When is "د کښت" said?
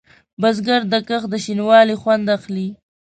0.91-1.27